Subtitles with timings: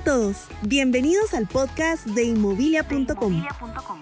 [0.00, 3.44] a todos, bienvenidos al podcast de inmobilia.com.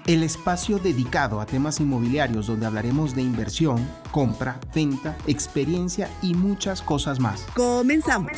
[0.07, 6.83] El espacio dedicado a temas inmobiliarios donde hablaremos de inversión, compra, venta, experiencia y muchas
[6.83, 7.45] cosas más.
[7.57, 8.31] Comenzamos.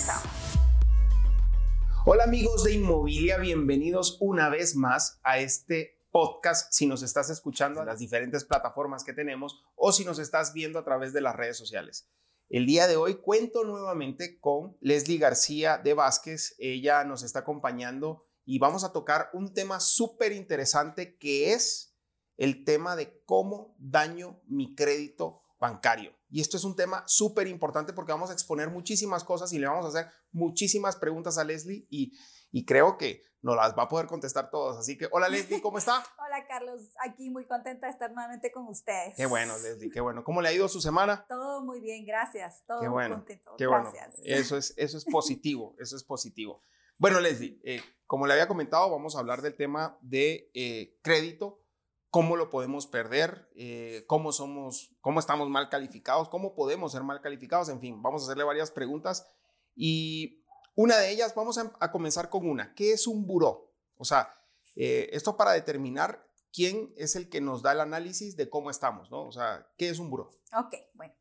[2.07, 7.81] Hola amigos de Inmobilia, bienvenidos una vez más a este podcast si nos estás escuchando
[7.81, 11.37] en las diferentes plataformas que tenemos o si nos estás viendo a través de las
[11.37, 12.09] redes sociales.
[12.51, 16.57] El día de hoy cuento nuevamente con Leslie García de Vázquez.
[16.59, 21.95] Ella nos está acompañando y vamos a tocar un tema súper interesante que es
[22.37, 26.13] el tema de cómo daño mi crédito bancario.
[26.29, 29.69] Y esto es un tema súper importante porque vamos a exponer muchísimas cosas y le
[29.69, 32.15] vamos a hacer muchísimas preguntas a Leslie y,
[32.51, 34.77] y creo que nos las va a poder contestar todos.
[34.77, 36.05] Así que, hola Leslie, ¿cómo está?
[36.19, 39.15] hola Carlos, aquí muy contenta de estar nuevamente con ustedes.
[39.17, 40.25] Qué bueno, Leslie, qué bueno.
[40.25, 41.25] ¿Cómo le ha ido su semana?
[41.29, 42.65] Todo muy bien, gracias.
[42.67, 43.55] Todo qué bueno, contento.
[43.57, 44.17] Qué gracias.
[44.17, 44.37] bueno.
[44.37, 46.63] Eso es, eso es positivo, eso es positivo.
[46.99, 51.63] Bueno, Leslie, eh, como le había comentado, vamos a hablar del tema de eh, crédito,
[52.11, 57.23] cómo lo podemos perder, eh, cómo somos, cómo estamos mal calificados, cómo podemos ser mal
[57.23, 59.33] calificados, en fin, vamos a hacerle varias preguntas
[59.75, 60.40] y
[60.75, 62.75] una de ellas, vamos a, comenzar con una.
[62.75, 63.73] ¿Qué es un buró?
[63.97, 64.35] O sea,
[64.77, 69.11] eh, esto para determinar quién es el que nos da el análisis de cómo estamos,
[69.11, 69.27] ¿no?
[69.27, 70.31] O sea, ¿qué es un buró?
[70.57, 71.15] Ok, bueno.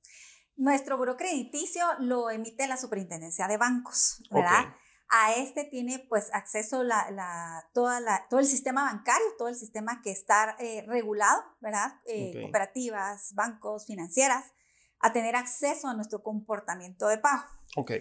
[0.55, 4.75] Nuestro buró crediticio lo emite la Superintendencia de Bancos, ¿verdad?
[5.07, 10.01] A este tiene pues acceso la, toda la, todo el sistema bancario, todo el sistema
[10.03, 11.93] que está eh, regulado, ¿verdad?
[12.05, 14.51] Eh, cooperativas, bancos, financieras,
[14.99, 17.43] a tener acceso a nuestro comportamiento de pago.
[17.77, 17.93] Ok.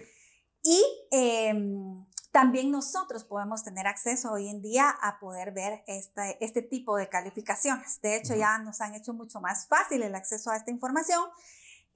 [0.63, 6.61] Y em, también nosotros podemos tener acceso hoy en día a poder ver este, este
[6.61, 8.01] tipo de calificaciones.
[8.01, 11.23] De hecho, ya nos han hecho mucho más fácil el acceso a esta información.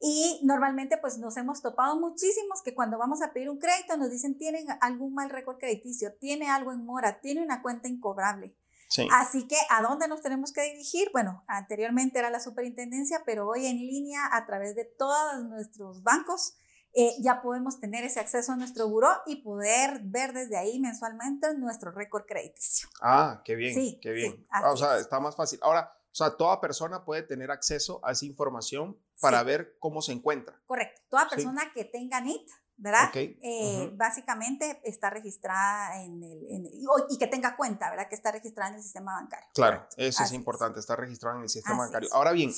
[0.05, 4.11] Y normalmente pues nos hemos topado muchísimos que cuando vamos a pedir un crédito nos
[4.11, 8.53] dicen tienen algún mal récord crediticio, tiene algo en mora, tiene una cuenta incobrable.
[8.89, 9.07] Sí.
[9.11, 11.09] Así que, ¿a dónde nos tenemos que dirigir?
[11.13, 16.55] Bueno, anteriormente era la superintendencia, pero hoy en línea a través de todos nuestros bancos
[16.95, 21.53] eh, ya podemos tener ese acceso a nuestro buró y poder ver desde ahí mensualmente
[21.57, 22.87] nuestro récord crediticio.
[23.01, 24.45] Ah, qué bien, sí, qué bien.
[24.51, 25.59] Ah, o sea, está más fácil.
[25.63, 30.11] Ahora, o sea, toda persona puede tener acceso a esa información para ver cómo se
[30.11, 30.61] encuentra.
[30.67, 31.01] Correcto.
[31.09, 33.09] Toda persona que tenga NIT, ¿verdad?
[33.15, 36.69] Eh, básicamente está registrada en el,
[37.09, 38.07] y que tenga cuenta, ¿verdad?
[38.07, 39.47] Que está registrada en el sistema bancario.
[39.55, 42.09] Claro, eso es importante, está registrada en el sistema bancario.
[42.11, 42.53] Ahora bien,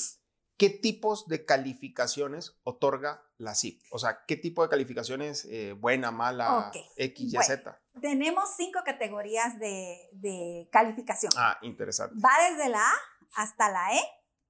[0.58, 3.82] ¿qué tipos de calificaciones otorga la CIP?
[3.92, 7.80] O sea, ¿qué tipo de calificaciones, eh, buena, mala, X, Y, Z?
[8.02, 11.32] Tenemos cinco categorías de, calificación.
[11.38, 12.16] Ah, interesante.
[12.20, 12.94] Va desde la A
[13.36, 14.02] hasta la E,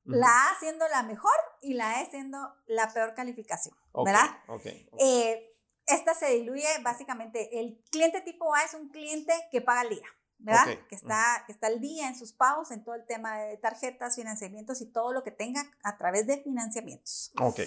[0.03, 2.38] la A siendo la mejor y la E siendo
[2.68, 4.29] la peor calificación, ¿verdad?
[4.47, 4.66] Ok.
[5.00, 5.52] Eh,
[5.88, 10.07] esta se diluye básicamente, el cliente tipo A es un cliente que paga al día.
[10.38, 10.66] ¿verdad?
[10.90, 14.16] Que, está, que está al día en sus pagos, en todo el tema de tarjetas,
[14.16, 17.31] financiamientos y todo lo que tenga a través de financiamientos.
[17.40, 17.62] Ok.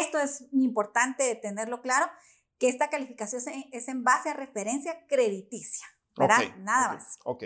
[0.00, 2.10] Esto es importante tenerlo claro,
[2.58, 3.42] que esta calificación
[3.72, 5.86] es en base a referencia crediticia,
[6.16, 6.56] ¿verdad?
[6.58, 7.18] Nada más.
[7.24, 7.44] Ok,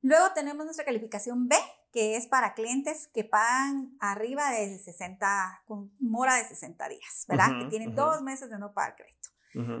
[0.00, 1.56] Luego tenemos nuestra calificación B,
[1.92, 7.58] que es para clientes que pagan arriba de 60, con mora de 60 días, ¿verdad?
[7.60, 9.28] que tienen dos meses de no pagar crédito.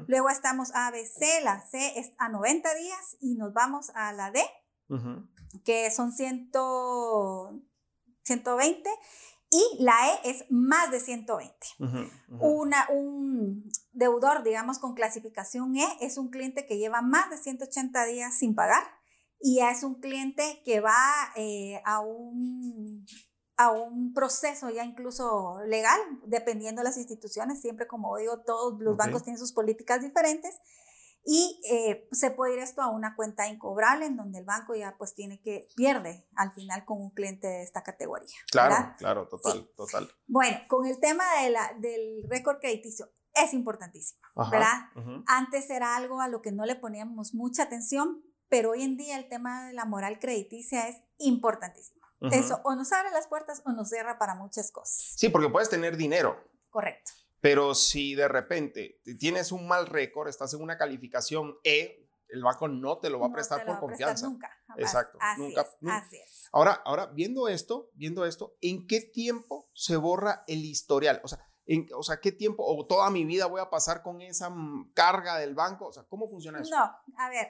[0.06, 4.12] Luego estamos A, B, C, la C es a 90 días y nos vamos a
[4.12, 4.42] la D,
[5.64, 6.50] que son 100,
[8.22, 8.90] 120
[9.50, 11.54] y la E es más de 120.
[12.40, 18.04] Una, un deudor, digamos, con clasificación E es un cliente que lleva más de 180
[18.06, 18.82] días sin pagar
[19.40, 23.06] y es un cliente que va eh, a un
[23.58, 28.96] a un proceso ya incluso legal, dependiendo de las instituciones, siempre como digo, todos los
[28.96, 30.54] bancos tienen sus políticas diferentes,
[31.30, 34.96] y eh, se puede ir esto a una cuenta incobrable en donde el banco ya
[34.96, 38.34] pues tiene que, pierde al final con un cliente de esta categoría.
[38.50, 40.10] Claro, claro, total, total.
[40.26, 44.88] Bueno, con el tema de la, del récord crediticio, es importantísimo, ¿verdad?
[45.26, 49.18] Antes era algo a lo que no le poníamos mucha atención, pero hoy en día
[49.18, 52.06] el tema de la moral crediticia es importantísimo.
[52.32, 55.12] Eso o nos abre las puertas o nos cierra para muchas cosas.
[55.16, 56.42] Sí, porque puedes tener dinero.
[56.70, 57.12] Correcto.
[57.40, 62.68] Pero si de repente tienes un mal récord, estás en una calificación E, el banco
[62.68, 64.28] no te lo va a prestar por confianza.
[64.28, 64.50] nunca.
[64.76, 65.18] Exacto.
[65.20, 66.48] Así nunca, es, Así es.
[66.52, 71.20] Ahora, ahora, viendo esto, viendo esto, ¿en qué tiempo se borra el historial?
[71.24, 74.20] O sea, en, o sea, ¿qué tiempo o toda mi vida voy a pasar con
[74.20, 75.86] esa mm, carga del banco?
[75.86, 76.74] O sea, ¿cómo funciona eso?
[76.74, 76.84] No,
[77.18, 77.48] a ver,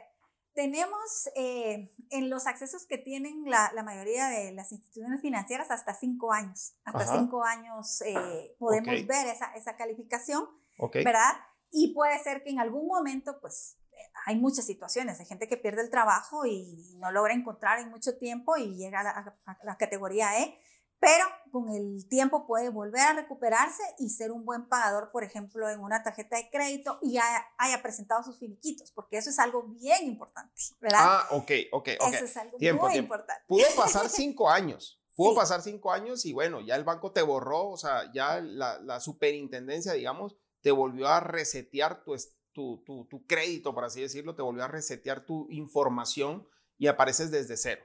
[0.58, 6.32] tenemos eh, en los accesos que tienen la, mayoría de las instituciones financieras hasta cinco
[6.32, 6.74] años.
[6.84, 10.48] Hasta cinco años eh, podemos ver esa, esa calificación,
[10.92, 11.30] ¿verdad?
[11.70, 13.78] Y puede ser que en algún momento, pues,
[14.26, 18.18] hay muchas situaciones, hay gente que pierde el trabajo y no logra encontrar en mucho
[18.18, 20.58] tiempo y llega a la, a la categoría E,
[21.00, 25.68] pero con el tiempo puede volver a recuperarse y ser un buen pagador, por ejemplo,
[25.68, 29.62] en una tarjeta de crédito y haya, haya presentado sus finiquitos, porque eso es algo
[29.62, 31.00] bien importante, ¿verdad?
[31.02, 32.14] Ah, ok, ok, ok.
[32.14, 33.44] Eso es algo muy importante.
[33.46, 35.00] Pudo pasar cinco años.
[35.16, 38.78] Pudo pasar cinco años y bueno, ya el banco te borró, o sea, ya la,
[38.78, 42.16] la superintendencia, digamos, te volvió a resetear tu,
[42.52, 46.46] tu, tu, tu, crédito, por así decirlo, te volvió a resetear tu información
[46.76, 47.82] y apareces desde cero.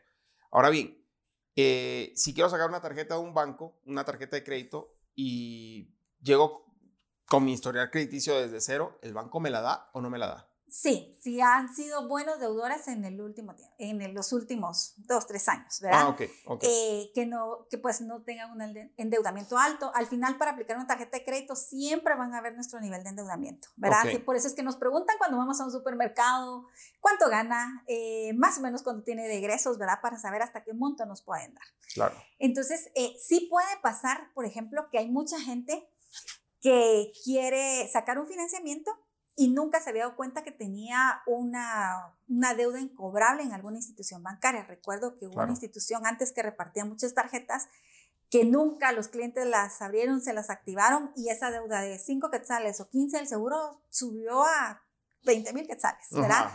[0.51, 1.02] Ahora bien,
[1.55, 5.89] eh, si quiero sacar una tarjeta de un banco, una tarjeta de crédito, y
[6.21, 6.65] llego
[7.25, 10.27] con mi historial crediticio desde cero, ¿el banco me la da o no me la
[10.27, 10.52] da?
[10.75, 15.47] Sí, sí han sido buenos deudores en el último tiempo, en los últimos dos, tres
[15.47, 16.01] años, ¿verdad?
[16.01, 16.63] Ah, ok, ok.
[16.63, 19.91] Eh, que, no, que pues no tengan un endeudamiento alto.
[19.93, 23.09] Al final, para aplicar una tarjeta de crédito, siempre van a ver nuestro nivel de
[23.11, 24.03] endeudamiento, ¿verdad?
[24.25, 26.65] por eso es que nos preguntan cuando vamos a un supermercado
[26.99, 29.99] cuánto gana, eh, más o menos cuánto tiene de egresos, ¿verdad?
[30.01, 31.65] Para saber hasta qué monto nos pueden dar.
[31.93, 32.15] Claro.
[32.39, 35.87] Entonces, eh, sí puede pasar, por ejemplo, que hay mucha gente
[36.61, 38.89] que quiere sacar un financiamiento
[39.35, 44.21] y nunca se había dado cuenta que tenía una, una deuda incobrable en alguna institución
[44.21, 44.63] bancaria.
[44.63, 47.67] Recuerdo que hubo una institución antes que repartía muchas tarjetas
[48.29, 52.79] que nunca los clientes las abrieron, se las activaron y esa deuda de 5 quetzales
[52.79, 54.83] o 15 del seguro subió a
[55.23, 56.51] 20 mil quetzales, ¿verdad?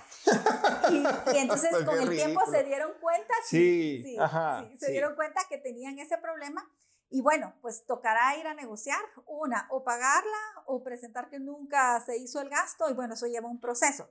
[0.91, 1.05] Y,
[1.39, 5.99] entonces con el tiempo se dieron cuenta, sí, sí, sí se dieron cuenta que tenían
[5.99, 6.69] ese problema
[7.11, 12.19] y bueno, pues tocará ir a negociar una, o pagarla, o presentar que nunca se
[12.19, 14.09] hizo el gasto, y bueno, eso lleva un proceso.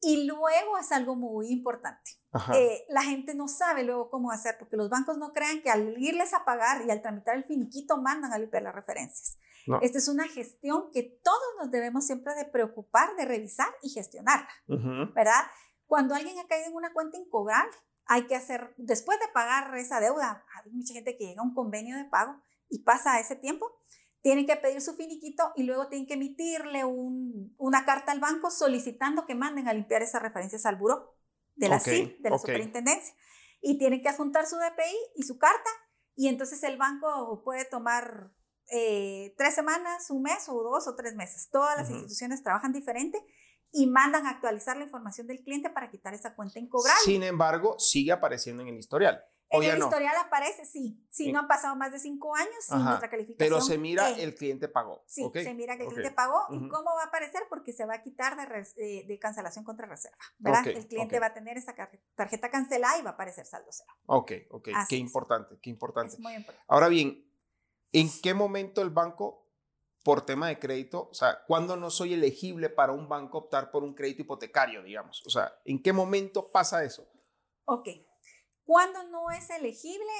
[0.00, 2.12] Y luego es algo muy importante.
[2.54, 5.98] Eh, la gente no sabe luego cómo hacer, porque los bancos no crean que al
[5.98, 9.38] irles a pagar y al tramitar el finiquito mandan a limpiar las referencias.
[9.82, 14.48] Esta es una gestión que todos nos debemos siempre de preocupar, de revisar y gestionarla,
[15.14, 15.44] ¿verdad?
[15.86, 17.76] Cuando alguien ha caído en una cuenta incobrable,
[18.08, 21.54] hay que hacer, después de pagar esa deuda, hay mucha gente que llega a un
[21.54, 23.70] convenio de pago y pasa ese tiempo,
[24.22, 29.26] tienen que pedir su finiquito y luego tienen que emitirle una carta al banco solicitando
[29.26, 31.14] que manden a limpiar esas referencias al buró
[31.54, 33.14] de la CIP, de la superintendencia.
[33.60, 35.70] Y tienen que adjuntar su DPI y su carta
[36.16, 38.32] y entonces el banco puede tomar
[38.72, 41.48] eh, tres semanas, un mes o dos o tres meses.
[41.50, 43.22] Todas las instituciones trabajan diferente
[43.72, 47.00] y mandan a actualizar la información del cliente para quitar esa cuenta incobrable.
[47.04, 49.22] Sin embargo, sigue apareciendo en el historial.
[49.50, 51.02] En el historial aparece, sí.
[51.08, 53.38] Si no han pasado más de cinco años sin nuestra calificación.
[53.38, 55.02] Pero se mira el cliente pagó.
[55.06, 56.46] Sí, se mira que el cliente pagó.
[56.50, 57.42] ¿Y cómo va a aparecer?
[57.48, 60.18] Porque se va a quitar de, de, cancelación contra reserva.
[60.38, 60.66] ¿Verdad?
[60.68, 61.74] el cliente va a tener esa
[62.14, 63.92] tarjeta cancelada y va a aparecer saldo cero.
[64.06, 64.68] Ok, ok.
[64.88, 66.14] qué importante, qué importante.
[66.14, 66.64] Es muy importante.
[66.68, 67.26] Ahora bien,
[67.92, 69.47] ¿en qué momento el banco
[70.08, 73.84] por tema de crédito, o sea, ¿cuándo no soy elegible para un banco optar por
[73.84, 75.22] un crédito hipotecario, digamos?
[75.26, 77.06] O sea, ¿en qué momento pasa eso?
[77.66, 77.88] Ok.
[78.64, 80.10] ¿Cuándo no es elegible?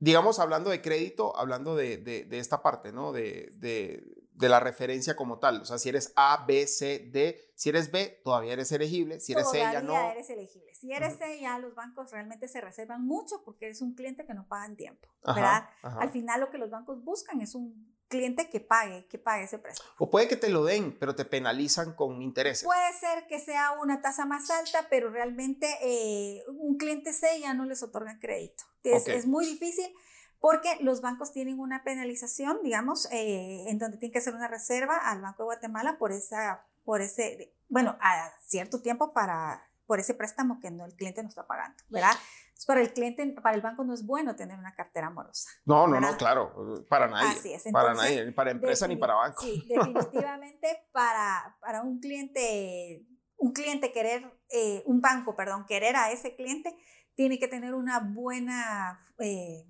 [0.00, 3.12] Digamos, hablando de crédito, hablando de, de, esta parte, ¿no?
[3.12, 5.62] De, de, la referencia como tal.
[5.62, 9.20] O sea, si eres A, B, C, D, si eres B, todavía eres elegible.
[9.20, 9.94] Si eres C, ya no.
[10.10, 10.74] eres elegible.
[10.74, 14.34] Si eres C, ya los bancos realmente se reservan mucho porque eres un cliente que
[14.34, 15.68] no paga en tiempo, ¿verdad?
[15.82, 19.58] Al final lo que los bancos buscan es un cliente que pague, que pague ese
[19.58, 19.90] préstamo.
[19.98, 22.64] O puede que te lo den, pero te penalizan con intereses.
[22.64, 27.54] Puede ser que sea una tasa más alta, pero realmente eh, un cliente C ya
[27.54, 28.64] no les otorga crédito.
[28.82, 29.92] Es, es, muy difícil
[30.40, 34.96] porque los bancos tienen una penalización, digamos, eh, en donde tienen que hacer una reserva
[34.96, 40.14] al Banco de Guatemala por, esa, por ese, bueno, a cierto tiempo para, por ese
[40.14, 42.16] préstamo que no, el cliente no está pagando, ¿verdad?
[42.64, 45.50] Para el cliente, para el banco no es bueno tener una cartera amorosa.
[45.64, 47.38] No, no, no, claro, para nadie.
[47.38, 47.64] Así es.
[47.70, 49.42] para nadie, para empresa ni para banco.
[49.42, 56.10] Sí, definitivamente para, para un cliente, un cliente querer, eh, un banco, perdón, querer a
[56.12, 56.76] ese cliente,
[57.14, 59.66] tiene que tener una buena, eh,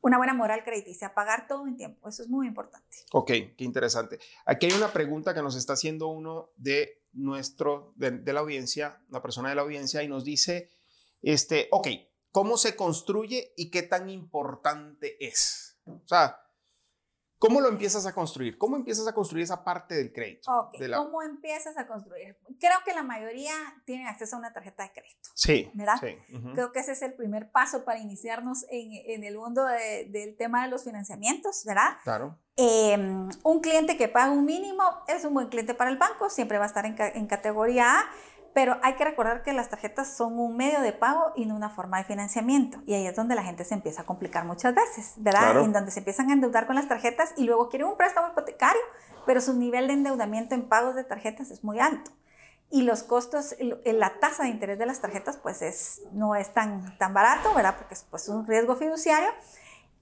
[0.00, 2.08] una buena moral crediticia, pagar todo en tiempo.
[2.08, 2.96] Eso es muy importante.
[3.12, 4.18] Ok, qué interesante.
[4.46, 9.00] Aquí hay una pregunta que nos está haciendo uno de nuestro, de, de la audiencia,
[9.10, 10.70] la persona de la audiencia, y nos dice
[11.22, 11.88] este, ok,
[12.32, 15.78] ¿cómo se construye y qué tan importante es?
[15.86, 16.40] O sea,
[17.38, 18.56] ¿cómo lo empiezas a construir?
[18.58, 20.50] ¿Cómo empiezas a construir esa parte del crédito?
[20.50, 22.36] Ok, ¿cómo empiezas a construir?
[22.58, 23.52] Creo que la mayoría
[23.84, 25.30] tiene acceso a una tarjeta de crédito.
[25.34, 25.70] Sí.
[25.74, 25.96] ¿Verdad?
[26.00, 26.16] Sí.
[26.54, 30.64] Creo que ese es el primer paso para iniciarnos en, en el mundo del tema
[30.64, 31.96] de los financiamientos, ¿verdad?
[32.04, 32.38] Claro.
[32.56, 36.58] Em, un cliente que paga un mínimo es un buen cliente para el banco, siempre
[36.58, 38.10] va a estar en, en categoría A
[38.52, 41.70] pero hay que recordar que las tarjetas son un medio de pago y no una
[41.70, 42.82] forma de financiamiento.
[42.86, 45.62] Y ahí es donde la gente se empieza a complicar muchas veces, ¿verdad?
[45.62, 48.80] En donde se empiezan a endeudar con las tarjetas y luego quieren un préstamo hipotecario,
[49.26, 52.10] pero su nivel de endeudamiento en pagos de tarjetas es muy alto.
[52.72, 56.96] y los costos, la tasa de interés de las tarjetas pues es, no es tan,
[56.98, 57.74] tan barato, ¿verdad?
[57.76, 59.28] Porque es pues, un riesgo fiduciario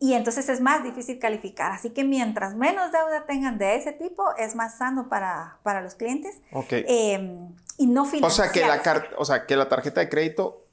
[0.00, 1.72] y entonces es más difícil calificar.
[1.72, 5.94] Así que mientras menos deuda tengan de ese tipo, es más sano para, para los
[5.94, 6.40] clientes.
[6.52, 6.72] Ok.
[6.72, 8.82] Em, y no o sea, que la
[9.16, 10.68] o sea, que la tarjeta de crédito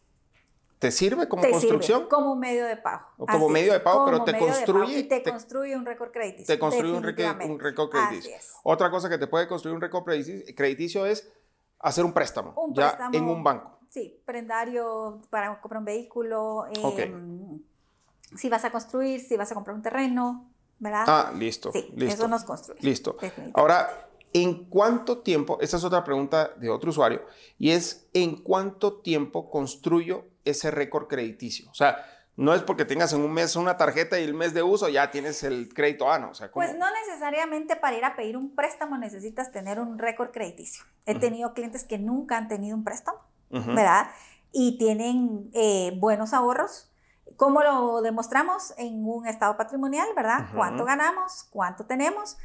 [0.79, 2.07] te sirve como construcción.
[2.07, 3.05] como medio de pago.
[3.17, 5.00] O como medio de pago, pero te construye.
[5.00, 6.45] Y te, construye un récord crediticio.
[6.47, 8.35] Te construye un, récord crediticio.
[8.63, 11.31] Otra cosa que te puede construir un récord crediticio es
[11.79, 12.53] hacer un préstamo.
[12.57, 13.79] Un ya préstamo, en un banco.
[13.89, 16.65] Sí, prendario para comprar un vehículo.
[16.74, 17.62] Eh,
[18.35, 21.05] si vas a construir, si vas a comprar un terreno, ¿verdad?
[21.07, 21.71] Ah, listo.
[21.71, 22.15] Sí, listo.
[22.15, 22.81] eso nos construye.
[22.81, 23.15] Listo.
[23.53, 27.25] Ahora, ¿en cuánto tiempo, esta es otra pregunta de otro usuario,
[27.58, 31.72] y es, ¿en cuánto tiempo construyo ese récord crediticio?
[31.72, 34.62] O sea, no es porque tengas en un mes una tarjeta y el mes de
[34.62, 36.32] uso ya tienes el crédito ah, no.
[36.32, 40.32] O sea, Pues no necesariamente para ir a pedir un préstamo necesitas tener un récord
[40.32, 40.84] crediticio.
[41.06, 44.10] He tenido clientes que nunca han tenido un préstamo, ¿verdad?
[44.51, 46.92] Y tienen eh, buenos ahorros
[47.38, 48.74] ¿Cómo lo demostramos?
[48.77, 50.46] En un estado patrimonial, ¿verdad?
[50.56, 51.48] ¿Cuánto ganamos?
[51.50, 52.38] ¿Cuánto tenemos?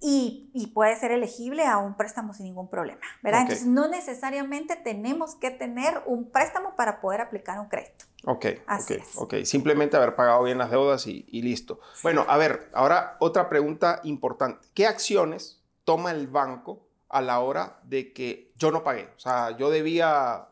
[0.00, 3.42] Y, y, puede ser elegible a un préstamo sin ningún problema, ¿verdad?
[3.42, 8.04] Entonces, no necesariamente tenemos que tener un préstamo para poder aplicar un crédito.
[8.26, 9.16] Ok, Así es.
[9.16, 9.36] ok.
[9.44, 11.80] Simplemente haber pagado bien las deudas y, y listo.
[12.02, 14.68] Bueno, a ver, ahora otra pregunta importante.
[14.74, 19.08] ¿Qué acciones toma el banco a la hora de que yo no pagué?
[19.16, 20.48] O sea, yo debía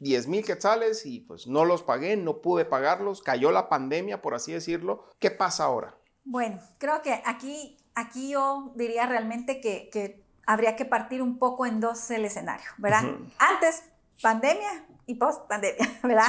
[0.00, 4.34] 10 mil quetzales y pues no los pagué, no pude pagarlos, cayó la pandemia, por
[4.34, 5.06] así decirlo.
[5.18, 5.96] ¿Qué pasa ahora?
[6.24, 11.66] Bueno, creo que aquí, aquí yo diría realmente que, que habría que partir un poco
[11.66, 13.04] en dos el escenario, ¿verdad?
[13.38, 13.84] Antes
[14.22, 16.28] pandemia y post pandemia, ¿verdad?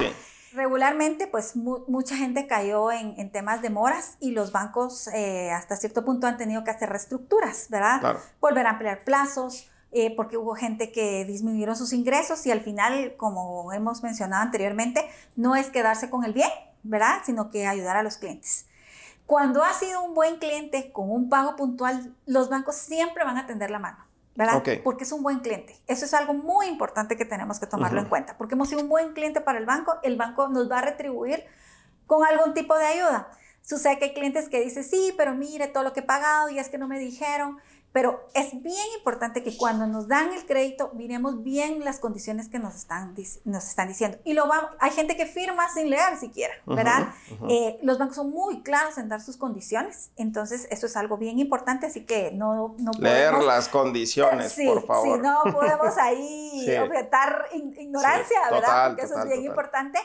[0.54, 5.76] Regularmente, pues mucha gente cayó en, en, temas de moras y los bancos eh, hasta
[5.76, 8.00] cierto punto han tenido que hacer reestructuras, ¿verdad?
[8.00, 8.22] Claro.
[8.40, 13.16] Volver a ampliar plazos, eh, porque hubo gente que disminuyeron sus ingresos y al final,
[13.16, 16.50] como hemos mencionado anteriormente, no es quedarse con el bien,
[16.84, 17.22] ¿verdad?
[17.26, 18.66] Sino que ayudar a los clientes.
[19.26, 23.48] Cuando ha sido un buen cliente con un pago puntual, los bancos siempre van a
[23.48, 24.06] tender la mano.
[24.36, 24.62] ¿verdad?
[24.84, 25.80] Porque es un buen cliente.
[25.88, 28.90] Eso es algo muy importante que tenemos que tomarlo en cuenta, porque hemos sido un
[28.90, 31.46] buen cliente para el banco, el banco nos va a retribuir
[32.06, 33.30] con algún tipo de ayuda.
[33.62, 36.60] Sucede que hay clientes que dicen, sí, pero mire todo lo que he pagado y
[36.60, 37.58] es que no me dijeron.
[37.96, 42.60] Pero es bien importante que cuando nos dan el crédito, miremos bien las condiciones que
[42.60, 44.18] nos están, nos están diciendo.
[44.26, 47.14] Y lo va, hay gente que firma sin leer siquiera, ¿verdad?
[47.48, 51.40] Eh, los bancos son muy claros en dar sus condiciones, entonces eso es algo bien
[51.40, 55.18] importante, así que no, no Leer las condiciones, por favor.
[55.18, 58.88] Sí, no podemos ahí objetar ignorancia, ¿verdad?
[58.90, 60.00] Porque eso es bien importante.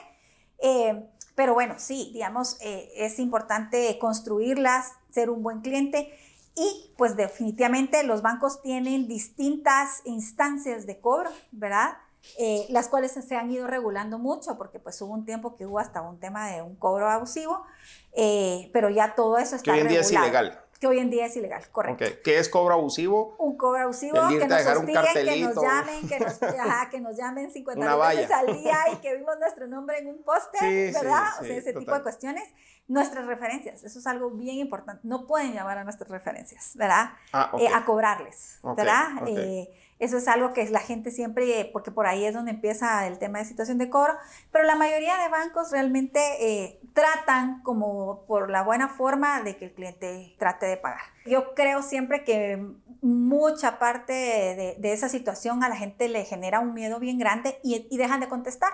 [0.60, 6.16] Eh, pero bueno, sí, digamos, eh, es importante construirlas, ser un buen cliente.
[6.54, 11.98] Y pues definitivamente los bancos tienen distintas instancias de cobro, ¿verdad?
[12.38, 15.78] Eh, las cuales se han ido regulando mucho, porque pues hubo un tiempo que hubo
[15.78, 17.64] hasta un tema de un cobro abusivo,
[18.12, 20.60] eh, pero ya todo eso está que hoy en día es ilegal.
[20.80, 22.06] Que hoy en día es ilegal, correcto.
[22.24, 23.36] ¿Qué es cobro abusivo?
[23.38, 27.50] Un cobro abusivo que nos hostiguen, que nos llamen, que nos, ajá, que nos llamen
[27.50, 31.28] 50 veces al día y que vimos nuestro nombre en un póster, ¿verdad?
[31.38, 32.44] o sea, ese tipo de cuestiones
[32.90, 33.84] nuestras referencias.
[33.84, 35.06] Eso es algo bien importante.
[35.06, 37.10] No pueden llamar a nuestras referencias, ¿verdad?
[37.32, 39.28] Ah, eh, a cobrarles, ¿verdad?
[39.28, 39.68] Eh,
[40.00, 43.38] eso es algo que la gente siempre, porque por ahí es donde empieza el tema
[43.38, 44.14] de situación de cobro,
[44.50, 49.66] pero la mayoría de bancos realmente eh, tratan como por la buena forma de que
[49.66, 51.02] el cliente trate de pagar.
[51.26, 52.66] Yo creo siempre que
[53.02, 57.86] mucha parte de, esa situación a la gente le genera un miedo bien grande y,
[57.90, 58.72] y dejan de contestar.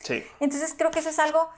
[0.00, 0.22] Sí.
[0.38, 1.48] Entonces creo que eso es algo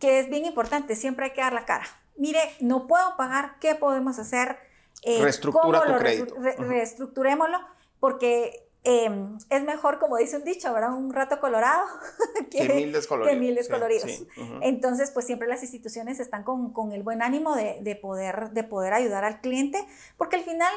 [0.00, 1.84] que es bien importante, siempre hay que dar la cara.
[2.16, 4.56] Mire, no puedo pagar, ¿qué podemos hacer?
[5.02, 6.34] Eh, Reestructura tu crédito.
[6.58, 7.58] reestructurémoslo,
[8.04, 10.92] porque em, es mejor, como dice un dicho, ¿verdad?
[10.92, 11.86] Un rato colorado
[12.50, 13.32] que, mil descoloridos.
[13.32, 14.26] Que mil descoloridos.
[14.60, 18.62] Entonces, pues siempre las instituciones están con, con el buen ánimo de, de, poder, de
[18.62, 19.82] poder ayudar al cliente,
[20.18, 20.70] porque al final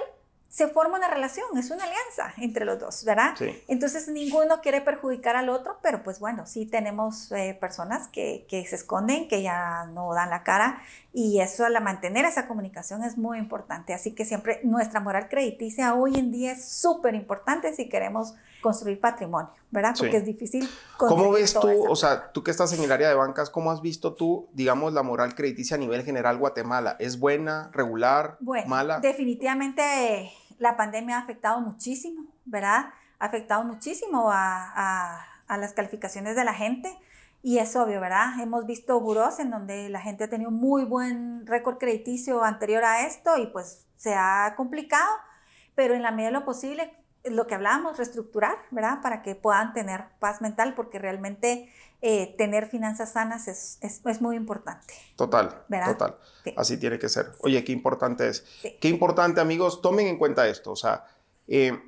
[0.47, 3.35] se forma una relación, es una alianza entre los dos, ¿verdad?
[3.67, 8.65] Entonces ninguno quiere perjudicar al otro, pero pues bueno, sí tenemos eh, personas que, que,
[8.65, 10.81] se esconden, que ya no dan la cara
[11.19, 13.91] y eso al mantener esa comunicación es muy importante.
[13.95, 18.99] Así que siempre nuestra moral crediticia hoy en día es súper importante si queremos construir
[19.01, 19.95] patrimonio, ¿verdad?
[19.97, 20.69] Porque es difícil.
[20.95, 23.81] ¿Cómo ves tú, o sea, tú que estás en el área de bancas, cómo has
[23.81, 26.97] visto tú, digamos, la moral crediticia a nivel general Guatemala?
[26.99, 28.99] ¿Es buena, regular, bueno, mala?
[28.99, 32.93] Definitivamente la pandemia ha afectado muchísimo, ¿verdad?
[33.17, 36.95] Ha afectado muchísimo a, las calificaciones de la gente.
[37.47, 38.37] Y es obvio, ¿verdad?
[38.41, 43.07] Hemos visto buros en donde la gente ha tenido muy buen récord crediticio anterior a
[43.07, 45.09] esto y pues se ha complicado,
[45.73, 49.01] pero en la medida de lo posible lo que hablábamos, reestructurar, ¿verdad?
[49.01, 54.35] Para que puedan tener paz mental, porque realmente eh, tener finanzas sanas es, es, muy
[54.35, 54.93] importante.
[55.15, 56.17] Total, total.
[56.57, 57.31] Así tiene que ser.
[57.39, 58.43] Oye, qué importante es.
[58.81, 60.73] Qué importante, amigos, tomen en cuenta esto.
[60.73, 61.05] O sea,
[61.47, 61.81] eh,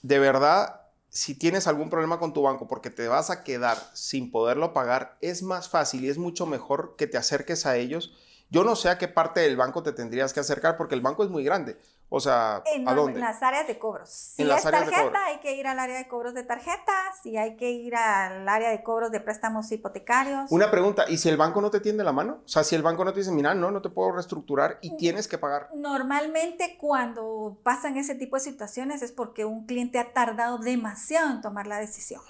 [0.00, 0.81] de verdad,
[1.12, 5.18] si tienes algún problema con tu banco porque te vas a quedar sin poderlo pagar,
[5.20, 8.14] es más fácil y es mucho mejor que te acerques a ellos.
[8.48, 11.22] Yo no sé a qué parte del banco te tendrías que acercar porque el banco
[11.22, 11.78] es muy grande.
[12.14, 13.14] O sea, en, ¿a dónde?
[13.14, 14.10] En las áreas de cobros.
[14.10, 17.70] Si es tarjeta, hay que ir al área de cobros de tarjetas y hay que
[17.70, 20.52] ir al área de cobros de préstamos hipotecarios.
[20.52, 22.42] Una pregunta, ¿y si el banco no te tiende la mano?
[22.44, 24.90] O sea, si el banco no te dice, mira, no, no te puedo reestructurar y
[24.90, 25.70] mm, tienes que pagar.
[25.74, 31.40] Normalmente cuando pasan ese tipo de situaciones es porque un cliente ha tardado demasiado en
[31.40, 32.20] tomar la decisión.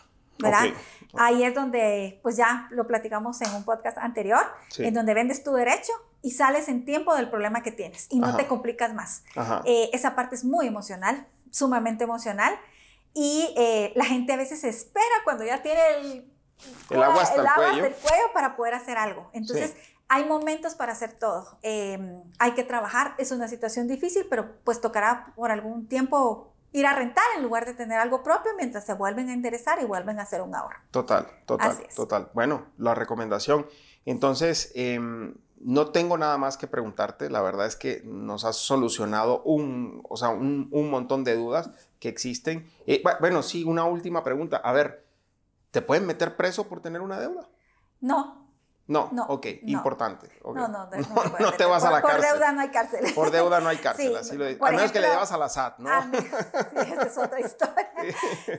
[0.42, 0.64] ¿Verdad?
[1.14, 4.42] Ahí es donde, pues ya lo platicamos en un podcast anterior,
[4.78, 8.36] en donde vendes tu derecho y sales en tiempo del problema que tienes y no
[8.36, 9.24] te complicas más.
[9.64, 12.54] Eh, esa parte es muy emocional, sumamente emocional.
[13.14, 16.32] Y eh, la gente a veces espera cuando ya tiene el,
[16.88, 17.82] el agua hasta el, cuello.
[17.82, 19.28] cuello para poder hacer algo.
[19.34, 19.74] Entonces,
[20.08, 21.58] hay momentos para hacer todo.
[21.62, 26.86] Em, hay que trabajar, es una situación difícil, pero pues tocará por algún tiempo ir
[26.86, 30.18] a rentar en lugar de tener algo propio mientras se vuelven a interesar y vuelven
[30.18, 30.78] a hacer un ahorro.
[30.90, 32.30] Total, total, total.
[32.34, 33.66] Bueno, la recomendación.
[34.04, 37.30] Entonces, em, no tengo nada más que preguntarte.
[37.30, 42.08] La verdad es que nos has solucionado un, o sea, un, montón de dudas que
[42.08, 42.70] existen.
[42.86, 44.56] Eh, bueno, sí, una última pregunta.
[44.56, 45.06] A ver,
[45.70, 47.48] ¿te pueden meter preso por tener una deuda?
[48.00, 48.41] No.
[48.88, 50.28] No, no ok, importante.
[50.44, 52.20] No, no, no, no, te vas a la cárcel.
[52.20, 53.14] Por deuda no hay cárcel.
[53.14, 55.78] Por deuda no hay cárcel, así lo A menos que le debas a la SAT,
[55.78, 55.90] ¿no?
[56.12, 57.90] Sí, esa es otra historia.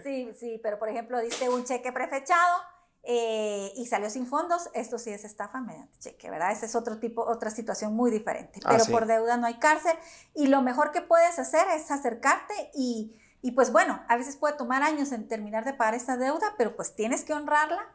[0.04, 2.62] Sí, sí, pero por ejemplo, diste un cheque prefechado
[3.06, 6.54] eh, y salió sin fondos, esto sí es estafa mediante cheque, ¿verdad?
[6.54, 8.62] Esa es otro tipo, otra situación muy diferente.
[8.64, 9.94] Ah, Pero por deuda no hay cárcel
[10.34, 14.56] y lo mejor que puedes hacer es acercarte y, y, pues bueno, a veces puede
[14.56, 17.86] tomar años en terminar de pagar esa deuda, pero pues tienes que honrarla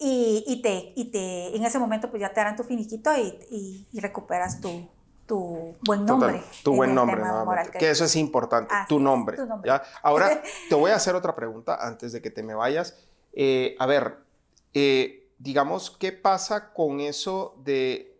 [0.00, 3.86] y, y te, y te, en ese momento pues ya te harán tu finiquito y,
[3.92, 4.88] y recuperas tu,
[5.30, 6.42] tu buen nombre.
[6.64, 7.22] tu buen nombre,
[7.78, 9.38] que, eso es importante, tu nombre.
[9.64, 9.80] ¿ya?
[10.02, 12.98] Ahora te voy a hacer otra pregunta antes de que te me vayas.
[13.32, 14.16] Eh, a ver,
[14.74, 18.18] eh, digamos, ¿qué pasa con eso de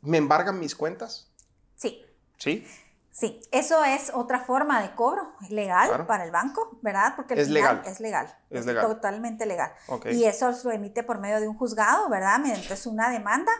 [0.00, 1.30] me embargan mis cuentas?
[1.74, 2.02] Sí.
[2.38, 2.66] ¿Sí?
[3.16, 7.14] Sí, eso es otra forma de cobro legal para el banco, ¿verdad?
[7.16, 7.80] Porque es legal.
[7.86, 8.28] Es legal.
[8.50, 8.86] Es, legal.
[8.86, 9.72] totalmente legal.
[10.10, 12.38] Y eso se emite por medio de un juzgado, ¿verdad?
[12.40, 13.50] Mediante una demanda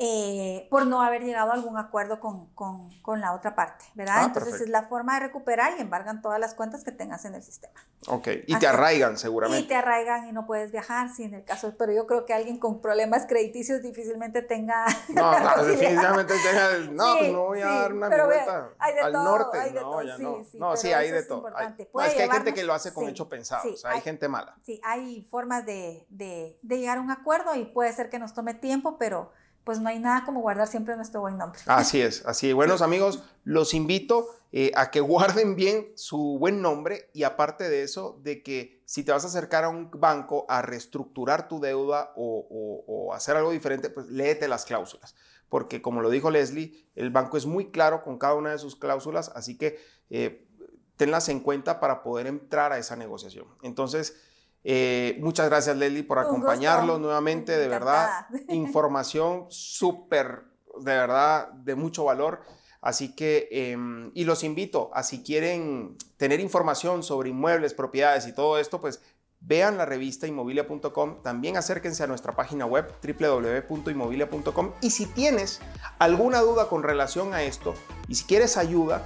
[0.00, 4.18] eh, por no haber llegado a algún acuerdo con, con, con la otra parte, ¿verdad?
[4.18, 7.34] Ah, Entonces es la forma de recuperar y embargan todas las cuentas que tengas en
[7.34, 7.74] el sistema.
[8.06, 9.64] Ok, y te arraigan seguramente.
[9.64, 12.32] Y te arraigan y no puedes viajar, sí, en el caso, pero yo creo que
[12.32, 14.86] alguien con problemas crediticios difícilmente tenga...
[15.08, 19.58] No, no definitivamente tenga, no, pues no voy a dar una vuelta al norte.
[19.58, 20.42] Hay de no, ya no.
[20.54, 21.48] no, sí, hay de todo.
[21.48, 24.56] es que hay gente que lo hace con hecho pensado, o sea, hay, gente mala.
[24.62, 28.32] Sí, hay formas de, de, de llegar a un acuerdo y puede ser que nos
[28.32, 29.32] tome tiempo, pero
[29.68, 31.60] pues no hay nada como guardar siempre nuestro buen nombre.
[31.66, 32.54] Así es, así es.
[32.54, 37.82] Buenos amigos, los invito eh, a que guarden bien su buen nombre y aparte de
[37.82, 42.14] eso, de que si te vas a acercar a un banco a reestructurar tu deuda
[42.16, 45.14] o, hacer algo diferente, pues léete las cláusulas.
[45.50, 48.74] Porque como lo dijo Leslie, el banco es muy claro con cada una de sus
[48.74, 49.78] cláusulas, así que
[50.08, 50.48] eh,
[50.96, 53.48] tenlas en cuenta para poder entrar a esa negociación.
[53.60, 54.16] Entonces,
[54.64, 57.56] eh, muchas gracias, Leslie, por acompañarlos nuevamente.
[57.56, 60.44] De verdad, información súper,
[60.80, 62.42] de verdad, de mucho valor.
[62.80, 68.32] Así que, em, y los invito a si quieren tener información sobre inmuebles, propiedades y
[68.32, 69.00] todo esto, pues
[69.40, 71.22] vean la revista inmobilia.com.
[71.22, 74.72] También acérquense a nuestra página web www.inmobilia.com.
[74.80, 75.60] Y si tienes
[75.98, 77.74] alguna duda con relación a esto
[78.06, 79.04] y si quieres ayuda,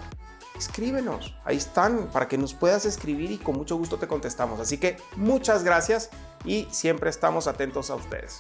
[0.62, 1.34] escríbenos.
[1.44, 4.60] Ahí están para que nos puedas escribir y con mucho gusto te contestamos.
[4.60, 6.10] Así que muchas gracias
[6.44, 8.38] y siempre estamos atentos a ustedes.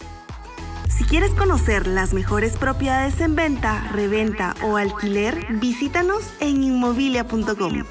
[0.88, 7.84] Si quieres conocer las mejores propiedades en venta, reventa o alquiler, visítanos en inmobilia.com.